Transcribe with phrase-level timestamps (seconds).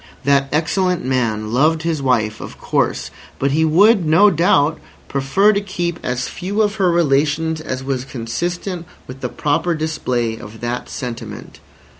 [0.23, 5.61] That excellent man loved his wife, of course, but he would, no doubt, prefer to
[5.61, 10.89] keep as few of her relations as was consistent with the proper display of that
[10.89, 11.59] sentiment.